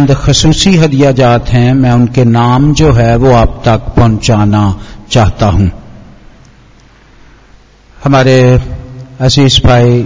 [0.00, 5.70] खसूसी हदिया जात हैं, मैं उनके नाम जो है वो आप तक पहुंचाना चाहता हूँ।
[8.04, 8.60] हमारे
[9.20, 10.02] अज़ीज़ भाई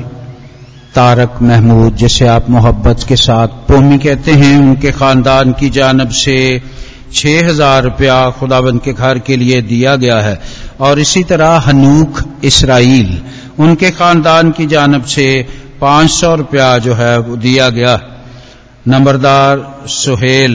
[0.94, 6.62] तारक महमूद, जिसे आप मोहब्बत के साथ पोमी कहते हैं, उनके खानदान की जानब से
[7.12, 10.40] छह हज़ार रुपया खुदाबंद के घर के लिए दिया गया है।
[10.80, 13.22] और इसी तरह हनूक इसराइल,
[13.58, 15.46] उनके खानदान की जानब से
[15.80, 18.11] पाँच सौ रुपया जो है वो दिया गया। है
[18.88, 20.54] नंबरदार सुहेल,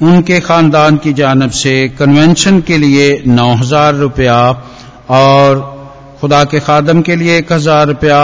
[0.00, 4.38] उनके खानदान की जानब से कन्वेंशन के लिए नौ हज़ार रुपया
[5.10, 5.68] और
[6.20, 8.18] खुदा के खादम के लिए एक हज़ार रुपया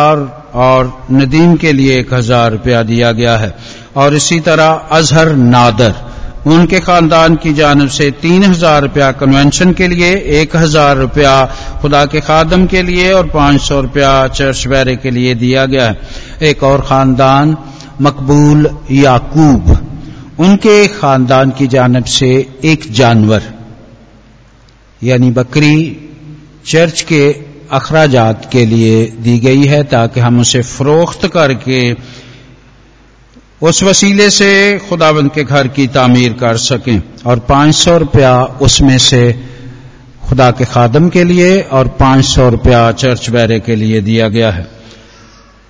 [0.57, 3.55] और नदीम के लिए एक हज़ार रुपया दिया गया है।
[3.97, 5.95] और इसी तरह अजहर नादर,
[6.47, 11.35] उनके खानदान की जानब से तीन हज़ार रुपया कन्वेंशन के लिए, एक हज़ार रुपया
[11.83, 15.87] खुदा के खादम के लिए और पाँच सौ रुपया चर्च बैरे के लिए दिया गया
[15.87, 17.57] है। एक और खानदान
[18.03, 19.71] मकबूल याकूब,
[20.39, 22.29] उनके खानदान की जानब से
[22.65, 23.43] एक जानवर,
[25.03, 25.77] यानी बकरी,
[26.67, 27.25] चर्च के
[27.73, 31.81] अखराजात के लिए दी गई है ताकि हम उसे फरोख्त करके
[33.63, 38.99] उस वसीले से खुदाबंद के घर की तामीर कर सकें। और पाँच सौ रुपया उसमें
[38.99, 39.21] से
[40.29, 44.51] खुदा के खादम के लिए और पाँच सौ रुपया चर्च बैरे के लिए दिया गया
[44.51, 44.67] है।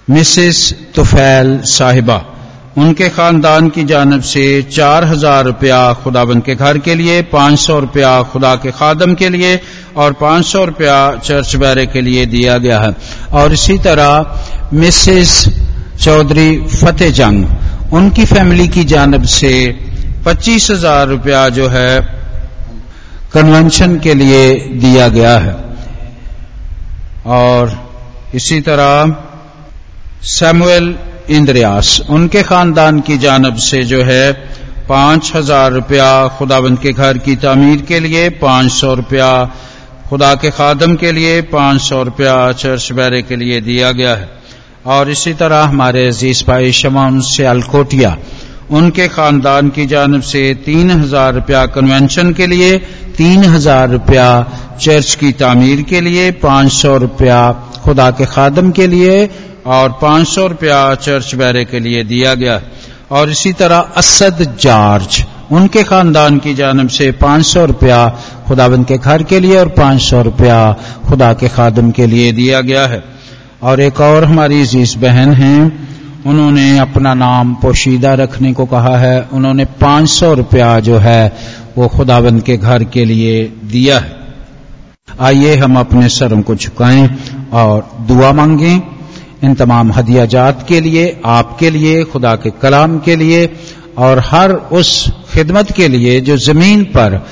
[0.08, 0.58] मिसिस
[0.94, 2.16] तुफैल साहिबा,
[2.78, 7.78] उनके खानदान की जानब से चार हज़ार रुपया खुदाबंद के घर के लिए, पाँच सौ
[7.80, 9.58] रुपया खुदा के खादम के लिए
[9.96, 12.94] और पाँच सौ रुपया चर्च बैरे के लिए दिया गया है।
[13.32, 15.32] और इसी तरह मिसिस
[15.98, 17.44] चौधरी फतेह जंग,
[17.92, 19.54] उनकी फैमिली की जानब से
[20.26, 22.00] पच्चीस हज़ार रुपया जो है
[23.34, 25.56] कन्वेंशन के लिए दिया गया है।
[27.26, 27.78] और
[28.34, 29.24] इसी तरह
[30.24, 30.94] सैमुअल
[31.30, 34.32] इंद्रियास, उनके खानदान की जानब से जो है,
[34.88, 39.28] पाँच हज़ार रुपया खुदाबंद के घर की तामीर के लिए, पाँच सौ रुपया
[40.08, 44.28] खुदा के खादम के लिए, पाँच सौ रुपया चर्च बैरे के लिए दिया गया है।
[44.86, 48.16] और इसी तरह हमारे अज़ीज़ भाई शमान सियालकोटिया
[48.70, 52.78] उनके खानदान की जानब से तीन हज़ार रुपया कन्वेंशन के लिए,
[53.16, 54.26] तीन हज़ार रुपया
[54.80, 57.50] चर्च की तामीर के लिए, पाँच सौ रुपया
[57.84, 59.26] खुदा के खादम के लिए
[59.66, 62.62] और पाँच सौ रुपया चर्च बैरे के लिए दिया गया।
[63.10, 68.16] और इसी तरह असद जॉर्ज, उनके खानदान की जानब से पाँच सौ रुपया
[68.48, 70.76] खुदाबंद के घर के लिए और पाँच सौ रुपया
[71.08, 73.04] खुदा के खादम के लिए दिया गया है।
[73.62, 75.88] और एक और हमारी अज़ीज़ बहन हैं,
[76.26, 81.36] उन्होंने अपना नाम पोशीदा रखने को कहा है। उन्होंने पाँच सौ रुपया जो है,
[81.78, 84.16] वो खुदाबंद के घर के लिए दिया है।
[85.20, 87.10] आइए हम अपने सरों को झुकाएँ
[87.52, 88.95] और दुआ मांगें।
[89.44, 93.56] इन तमाम हदिया जात के लिए, आपके लिए, खुदा के कलाम के लिए,
[93.98, 97.26] और हर उस खिदमत के लिए जो ज़मीन पर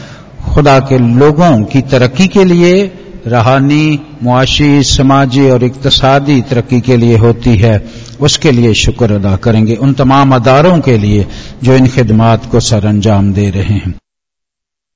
[0.55, 2.93] खुदा के लोगों की तरक्की के लिए
[3.27, 7.89] रहानी, मुआशी, समाजी और इकतसादी तरक्की के लिए होती है,
[8.21, 11.27] उसके लिए शुक्र अदा करेंगे। उन तमाम अदारों के लिए
[11.63, 13.95] जो इन खिदमात को सर अंजाम दे रहे हैं।